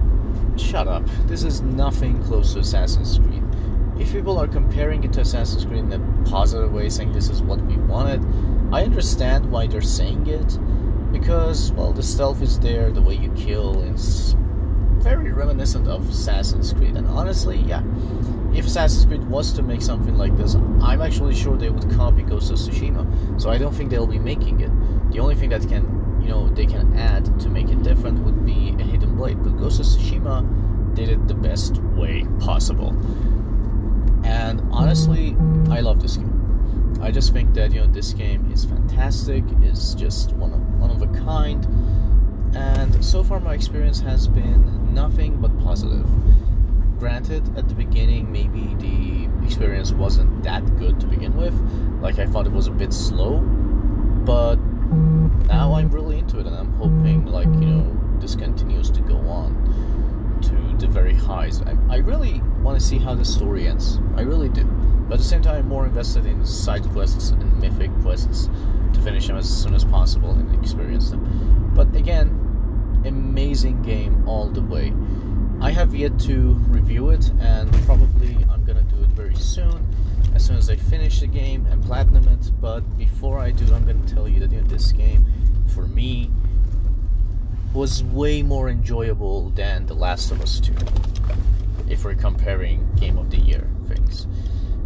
shut 0.57 0.87
up. 0.87 1.03
This 1.25 1.43
is 1.43 1.61
nothing 1.61 2.23
close 2.23 2.53
to 2.53 2.59
Assassin's 2.59 3.19
Creed. 3.19 3.43
If 3.99 4.11
people 4.11 4.37
are 4.39 4.47
comparing 4.47 5.03
it 5.03 5.13
to 5.13 5.21
Assassin's 5.21 5.65
Creed 5.65 5.79
in 5.79 5.93
a 5.93 6.29
positive 6.29 6.71
way, 6.71 6.89
saying 6.89 7.11
this 7.11 7.29
is 7.29 7.41
what 7.41 7.61
we 7.61 7.77
wanted, 7.77 8.23
I 8.73 8.83
understand 8.83 9.51
why 9.51 9.67
they're 9.67 9.81
saying 9.81 10.27
it. 10.27 10.57
Because, 11.11 11.71
well, 11.73 11.93
the 11.93 12.01
stealth 12.01 12.41
is 12.41 12.59
there, 12.59 12.89
the 12.89 13.01
way 13.01 13.15
you 13.15 13.29
kill 13.33 13.81
is 13.83 14.35
very 14.97 15.31
reminiscent 15.31 15.87
of 15.87 16.09
Assassin's 16.09 16.73
Creed. 16.73 16.95
And 16.95 17.07
honestly, 17.07 17.57
yeah, 17.57 17.83
if 18.55 18.65
Assassin's 18.65 19.05
Creed 19.05 19.23
was 19.25 19.51
to 19.53 19.61
make 19.61 19.81
something 19.81 20.17
like 20.17 20.35
this, 20.37 20.55
I'm 20.55 21.01
actually 21.01 21.35
sure 21.35 21.57
they 21.57 21.69
would 21.69 21.89
copy 21.91 22.23
Ghost 22.23 22.51
of 22.51 22.57
Tsushima. 22.57 23.41
So 23.41 23.49
I 23.49 23.57
don't 23.57 23.73
think 23.73 23.89
they'll 23.89 24.07
be 24.07 24.17
making 24.17 24.61
it. 24.61 24.71
The 25.11 25.19
only 25.19 25.35
thing 25.35 25.49
that 25.49 25.67
can, 25.67 26.19
you 26.21 26.29
know, 26.29 26.47
they 26.49 26.65
can 26.65 26.97
add 26.97 27.39
to 27.41 27.49
make 27.49 27.69
it 27.69 27.83
different 27.83 28.19
would 28.19 28.45
be 28.45 28.75
a 28.79 28.83
hidden 28.83 29.02
blade. 29.13 29.43
But 29.43 29.57
Ghost 29.57 29.79
of 29.79 29.85
Tsushima 29.85 30.95
did 30.95 31.09
it 31.09 31.27
the 31.27 31.33
best 31.33 31.77
way 31.95 32.25
possible. 32.39 32.89
And 34.25 34.61
honestly, 34.71 35.35
I 35.69 35.81
love 35.81 36.01
this 36.01 36.17
game. 36.17 36.99
I 37.01 37.11
just 37.11 37.33
think 37.33 37.53
that 37.55 37.73
you 37.73 37.81
know 37.81 37.87
this 37.87 38.13
game 38.13 38.51
is 38.51 38.65
fantastic. 38.65 39.43
is 39.61 39.95
just 39.95 40.33
one 40.33 40.53
of 40.53 40.79
one 40.79 40.91
of 40.91 41.01
a 41.01 41.07
kind. 41.19 41.65
And 42.55 43.03
so 43.03 43.23
far, 43.23 43.39
my 43.39 43.53
experience 43.53 43.99
has 44.01 44.27
been 44.27 44.93
nothing 44.93 45.41
but 45.41 45.57
positive 45.59 46.05
granted, 47.03 47.43
at 47.57 47.67
the 47.67 47.75
beginning, 47.75 48.31
maybe 48.31 48.75
the 48.79 49.45
experience 49.45 49.91
wasn't 49.91 50.41
that 50.41 50.63
good 50.77 51.01
to 51.01 51.05
begin 51.05 51.35
with. 51.35 51.53
Like, 52.01 52.17
I 52.17 52.25
thought 52.25 52.45
it 52.45 52.53
was 52.53 52.67
a 52.67 52.71
bit 52.71 52.93
slow, 52.93 53.39
but 53.39 54.55
now 54.55 55.73
I'm 55.73 55.89
really 55.89 56.19
into 56.19 56.39
it, 56.39 56.47
and 56.47 56.55
I'm 56.55 56.71
hoping, 56.75 57.25
like, 57.25 57.47
you 57.47 57.65
know, 57.65 58.02
this 58.23 58.35
continues 58.35 58.89
to 58.89 59.01
go 59.01 59.17
on 59.17 60.39
to 60.41 60.77
the 60.77 60.87
very 60.87 61.13
highs. 61.13 61.61
I, 61.61 61.75
I 61.89 61.97
really 61.97 62.39
want 62.61 62.79
to 62.79 62.85
see 62.85 62.97
how 62.97 63.13
the 63.15 63.25
story 63.25 63.67
ends. 63.67 63.99
I 64.15 64.21
really 64.21 64.47
do. 64.47 64.63
But 64.63 65.15
at 65.15 65.19
the 65.19 65.25
same 65.25 65.41
time, 65.41 65.57
I'm 65.57 65.67
more 65.67 65.85
invested 65.85 66.25
in 66.25 66.45
side 66.45 66.83
quests 66.91 67.31
and 67.31 67.59
mythic 67.59 67.91
quests 68.01 68.49
to 68.93 69.01
finish 69.01 69.27
them 69.27 69.35
as 69.35 69.49
soon 69.49 69.73
as 69.73 69.83
possible 69.83 70.31
and 70.31 70.55
experience 70.55 71.09
them. 71.09 71.71
But 71.75 71.93
again, 71.95 72.29
amazing 73.05 73.81
game 73.81 74.25
all 74.25 74.49
the 74.49 74.61
way. 74.61 74.93
I 75.59 75.71
have 75.71 75.93
yet 75.93 76.17
to 76.21 76.53
review 76.69 77.09
it, 77.09 77.29
and 77.41 77.73
probably 77.83 78.37
I'm 78.49 78.63
gonna 78.63 78.83
do 78.83 79.03
it 79.03 79.09
very 79.09 79.35
soon, 79.35 79.85
as 80.33 80.45
soon 80.45 80.55
as 80.55 80.69
I 80.69 80.77
finish 80.77 81.19
the 81.19 81.27
game 81.27 81.65
and 81.65 81.83
platinum 81.83 82.25
it. 82.29 82.51
But 82.61 82.81
before 82.97 83.39
I 83.39 83.51
do, 83.51 83.65
I'm 83.73 83.85
gonna 83.85 84.07
tell 84.07 84.29
you 84.29 84.39
that 84.39 84.51
you 84.51 84.61
know, 84.61 84.67
this 84.67 84.93
game, 84.93 85.25
for 85.75 85.87
me, 85.87 86.31
was 87.73 88.03
way 88.03 88.43
more 88.43 88.69
enjoyable 88.69 89.49
than 89.49 89.87
The 89.87 89.95
Last 89.95 90.29
of 90.31 90.39
Us 90.41 90.59
2. 90.59 90.73
If 91.89 92.05
we're 92.05 92.13
comparing 92.13 92.87
Game 92.95 93.17
of 93.17 93.31
the 93.31 93.39
Year 93.39 93.67
things, 93.87 94.27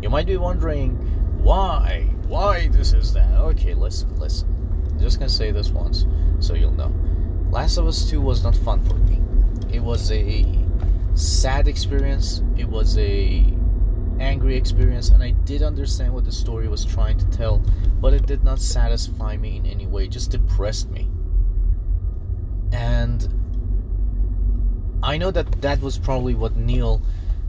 you 0.01 0.10
might 0.10 0.25
be 0.25 0.38
wondering 0.38 0.96
why, 1.44 2.08
why 2.27 2.70
this 2.70 2.94
is 2.94 3.12
that. 3.13 3.29
Okay, 3.34 3.74
listen, 3.74 4.15
listen. 4.17 4.48
I'm 4.89 5.00
just 5.00 5.20
gonna 5.20 5.29
say 5.29 5.51
this 5.51 5.70
once, 5.70 6.06
so 6.39 6.53
you'll 6.53 6.72
know. 6.72 6.94
Last 7.51 7.75
of 7.77 7.88
Us 7.88 8.10
2 8.10 8.22
was 8.22 8.41
not 8.44 8.56
fun 8.56 8.82
for 8.86 8.96
me. 8.96 9.20
It 9.70 9.82
was 9.82 10.10
a 10.13 10.46
sad 11.13 11.67
experience. 11.67 12.41
It 12.56 12.70
was 12.70 12.98
a 12.98 13.46
angry 14.22 14.56
experience, 14.56 15.10
and 15.10 15.22
I 15.22 15.32
did 15.32 15.62
understand 15.62 16.13
what 16.13 16.24
the 16.24 16.32
story 16.32 16.70
was 16.70 16.86
trying 16.86 17.17
to 17.17 17.25
tell, 17.32 17.62
but 18.00 18.13
it 18.13 18.25
did 18.25 18.46
not 18.46 18.60
satisfy 18.60 19.36
me 19.36 19.58
in 19.58 19.65
any 19.65 19.88
way. 19.88 20.06
It 20.06 20.12
just 20.12 20.32
depressed 20.32 20.89
me. 20.89 21.10
And 22.77 23.27
I 25.01 25.17
know 25.17 25.31
that 25.31 25.63
that 25.63 25.81
was 25.81 25.98
probably 25.98 26.36
what 26.36 26.55
Neil 26.55 27.01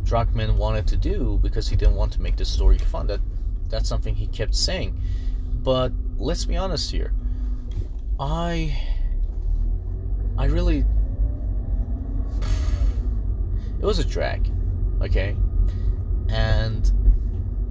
Druckmann 0.04 0.56
wanted 0.56 0.86
to 0.86 0.96
do 0.96 1.38
because 1.42 1.68
he 1.68 1.76
didn't 1.76 1.96
want 1.96 2.14
to 2.14 2.22
make 2.22 2.36
the 2.36 2.46
story 2.46 2.78
fun. 2.78 3.08
That 3.08 3.20
that's 3.68 3.90
something 3.90 4.14
he 4.14 4.26
kept 4.26 4.54
saying. 4.54 4.98
But 5.62 5.92
let's 6.16 6.46
be 6.46 6.56
honest 6.56 6.90
here. 6.90 7.12
I 8.18 8.74
I 10.38 10.46
really 10.46 10.86
it 13.80 13.84
was 13.84 13.98
a 13.98 14.04
drag, 14.04 14.50
okay? 15.02 15.36
And 16.30 16.90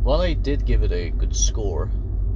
while 0.04 0.22
I 0.22 0.34
did 0.34 0.64
give 0.64 0.84
it 0.84 0.92
a 0.92 1.10
good 1.10 1.36
score, 1.36 1.90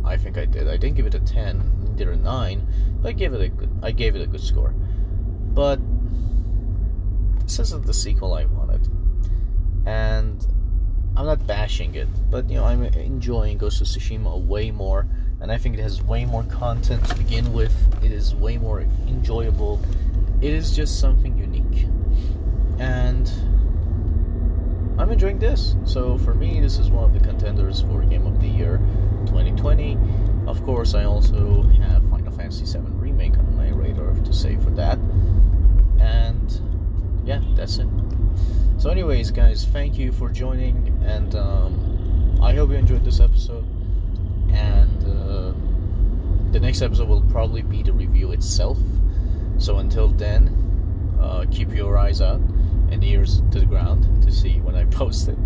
I 0.04 0.18
think 0.18 0.40
I 0.40 0.46
did. 0.46 0.68
I 0.68 0.78
didn't 0.78 0.96
give 0.96 1.06
it 1.06 1.14
a 1.14 1.20
10, 1.20 1.94
did 1.96 2.08
a 2.08 2.16
9, 2.16 2.98
but 3.04 3.10
I 3.10 3.12
gave 3.12 3.34
it 3.34 3.42
a 3.42 3.50
good 3.50 3.70
I 3.84 3.92
gave 3.92 4.16
it 4.16 4.24
a 4.24 4.28
good 4.28 4.42
score. 4.42 4.74
But 5.54 5.80
this 7.44 7.60
isn't 7.60 7.86
the 7.86 7.94
sequel 7.94 8.34
I 8.34 8.46
wanted. 8.46 8.88
And 9.86 10.46
I'm 11.18 11.26
not 11.26 11.46
bashing 11.46 11.96
it, 11.96 12.08
but 12.30 12.50
you 12.50 12.56
know, 12.56 12.64
I'm 12.64 12.84
enjoying 12.84 13.58
Ghost 13.58 13.82
of 13.82 13.88
Tsushima 13.88 14.40
way 14.46 14.72
more, 14.72 15.06
and 15.42 15.52
I 15.52 15.58
think 15.58 15.78
it 15.78 15.82
has 15.82 16.02
way 16.02 16.24
more 16.24 16.44
content 16.44 17.04
to 17.10 17.16
begin 17.16 17.52
with. 17.52 17.74
It 18.04 18.12
is 18.12 18.34
way 18.34 18.58
more 18.58 18.82
enjoyable. 19.08 19.82
It 20.40 20.54
is 20.54 20.76
just 20.76 21.00
something 21.00 21.38
unique. 21.38 21.86
And 22.80 23.30
I'm 24.98 25.12
enjoying 25.12 25.40
this. 25.40 25.76
So 25.84 26.18
for 26.20 26.34
me, 26.34 26.62
this 26.62 26.78
is 26.78 26.90
one 26.90 27.04
of 27.04 27.14
the 27.14 27.20
contenders 27.20 27.82
for 27.82 28.04
Game 28.04 28.26
of 28.26 28.40
the 28.40 28.48
Year 28.48 28.78
2020. 29.26 29.98
Of 30.48 30.64
course, 30.64 30.94
I 30.94 31.04
also 31.04 31.64
have 31.64 32.10
Final 32.10 32.32
Fantasy 32.32 32.66
VII 32.66 32.86
Remake 32.92 33.38
on 33.38 33.58
my 33.58 33.70
radar 33.70 34.14
to 34.14 34.34
say 34.34 34.56
for 34.56 34.70
that. 34.72 34.98
That's 37.62 37.78
it. 37.78 37.88
So, 38.80 38.90
anyways, 38.90 39.30
guys, 39.30 39.66
thank 39.66 39.96
you 39.96 40.12
for 40.12 40.30
joining, 40.30 41.00
and 41.06 41.36
um, 41.36 42.40
I 42.42 42.56
hope 42.56 42.72
you 42.72 42.76
enjoyed 42.76 43.06
this 43.06 43.20
episode. 43.20 43.64
And 44.52 45.04
uh, 45.04 45.54
the 46.52 46.60
next 46.60 46.82
episode 46.82 47.08
will 47.08 47.22
probably 47.30 47.62
be 47.62 47.84
the 47.84 47.94
review 47.94 48.32
itself. 48.32 48.80
So, 49.60 49.78
until 49.78 50.08
then, 50.08 50.50
uh, 51.22 51.46
keep 51.52 51.72
your 51.72 52.00
eyes 52.00 52.20
out 52.20 52.40
and 52.90 53.04
ears 53.04 53.44
to 53.52 53.60
the 53.60 53.68
ground 53.68 54.24
to 54.24 54.32
see 54.32 54.60
when 54.62 54.74
I 54.74 54.86
post 55.00 55.28
it. 55.28 55.38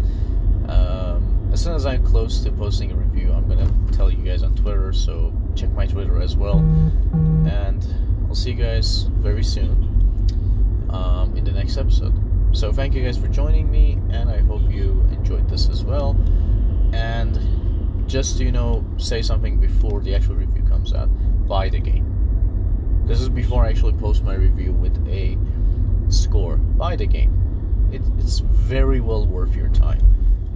Um, 0.69 1.49
as 1.51 1.61
soon 1.61 1.75
as 1.75 1.85
I'm 1.85 2.01
close 2.05 2.41
to 2.45 2.51
posting 2.53 2.93
a 2.93 2.95
review, 2.95 3.33
I'm 3.33 3.49
gonna 3.49 3.69
tell 3.91 4.09
you 4.09 4.23
guys 4.23 4.41
on 4.41 4.55
Twitter. 4.55 4.93
So 4.93 5.33
check 5.53 5.69
my 5.71 5.85
Twitter 5.85 6.21
as 6.21 6.37
well, 6.37 6.59
and 6.59 7.85
I'll 8.29 8.35
see 8.35 8.51
you 8.51 8.55
guys 8.55 9.03
very 9.19 9.43
soon 9.43 9.84
the 11.45 11.51
next 11.51 11.77
episode. 11.77 12.13
So 12.51 12.71
thank 12.73 12.95
you 12.95 13.03
guys 13.03 13.17
for 13.17 13.27
joining 13.27 13.69
me, 13.69 13.99
and 14.09 14.29
I 14.29 14.39
hope 14.39 14.61
you 14.69 15.05
enjoyed 15.11 15.49
this 15.49 15.69
as 15.69 15.83
well. 15.83 16.17
And 16.93 18.07
just 18.07 18.39
you 18.39 18.51
know, 18.51 18.85
say 18.97 19.21
something 19.21 19.59
before 19.59 20.01
the 20.01 20.15
actual 20.15 20.35
review 20.35 20.63
comes 20.63 20.93
out. 20.93 21.09
Buy 21.47 21.69
the 21.69 21.79
game. 21.79 23.03
This 23.05 23.21
is 23.21 23.29
before 23.29 23.65
I 23.65 23.69
actually 23.69 23.93
post 23.93 24.23
my 24.23 24.35
review 24.35 24.71
with 24.71 24.97
a 25.07 25.37
score. 26.09 26.57
Buy 26.57 26.95
the 26.95 27.05
game. 27.05 27.89
It, 27.91 28.01
it's 28.17 28.39
very 28.39 28.99
well 28.99 29.27
worth 29.27 29.55
your 29.55 29.69
time. 29.69 30.01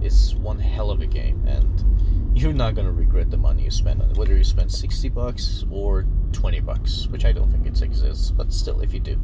It's 0.02 0.34
one 0.34 0.58
hell 0.58 0.90
of 0.90 1.00
a 1.00 1.06
game, 1.06 1.46
and 1.46 2.36
you're 2.36 2.52
not 2.52 2.74
gonna 2.74 2.92
regret 2.92 3.30
the 3.30 3.36
money 3.36 3.64
you 3.64 3.70
spend 3.70 4.02
on 4.02 4.10
it. 4.10 4.16
Whether 4.16 4.36
you 4.36 4.44
spend 4.44 4.72
sixty 4.72 5.08
bucks 5.08 5.64
or 5.70 6.06
twenty 6.32 6.60
bucks, 6.60 7.06
which 7.08 7.24
I 7.24 7.32
don't 7.32 7.50
think 7.50 7.66
it 7.66 7.80
exists, 7.82 8.30
but 8.30 8.52
still, 8.52 8.80
if 8.80 8.94
you 8.94 9.00
do, 9.00 9.20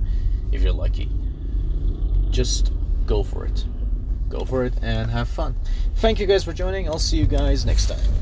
if 0.52 0.62
you're 0.62 0.72
lucky, 0.72 1.08
just 2.30 2.72
go 3.06 3.22
for 3.22 3.44
it. 3.44 3.64
Go 4.28 4.44
for 4.44 4.64
it 4.64 4.74
and 4.82 5.10
have 5.10 5.28
fun. 5.28 5.54
Thank 5.96 6.20
you 6.20 6.26
guys 6.26 6.44
for 6.44 6.52
joining. 6.52 6.88
I'll 6.88 6.98
see 6.98 7.16
you 7.16 7.26
guys 7.26 7.64
next 7.64 7.86
time. 7.86 8.12